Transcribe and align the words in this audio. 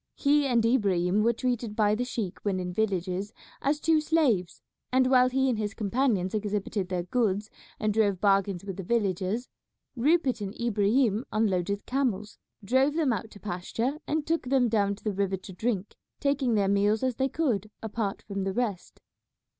He 0.15 0.47
and 0.47 0.65
Ibrahim 0.65 1.21
were 1.21 1.31
treated 1.31 1.75
by 1.75 1.93
the 1.93 2.05
sheik 2.05 2.39
when 2.41 2.59
in 2.59 2.69
the 2.69 2.73
villages 2.73 3.33
as 3.61 3.79
two 3.79 4.01
slaves, 4.01 4.63
and 4.91 5.05
while 5.11 5.29
he 5.29 5.47
and 5.47 5.59
his 5.59 5.75
companions 5.75 6.33
exhibited 6.33 6.89
their 6.89 7.03
goods 7.03 7.51
and 7.79 7.93
drove 7.93 8.19
bargains 8.19 8.65
with 8.65 8.77
the 8.77 8.83
villagers, 8.83 9.47
Rupert 9.95 10.41
and 10.41 10.59
Ibrahim 10.59 11.23
unloaded 11.31 11.79
the 11.81 11.83
camels, 11.83 12.39
drove 12.65 12.95
them 12.95 13.13
out 13.13 13.29
to 13.29 13.39
pasture, 13.39 13.99
and 14.07 14.25
took 14.25 14.45
them 14.49 14.69
down 14.69 14.95
to 14.95 15.03
the 15.03 15.13
river 15.13 15.37
to 15.37 15.53
drink, 15.53 15.95
taking 16.19 16.55
their 16.55 16.67
meals 16.67 17.03
as 17.03 17.17
they 17.17 17.29
could 17.29 17.69
apart 17.83 18.23
from 18.23 18.43
the 18.43 18.53
rest. 18.53 19.01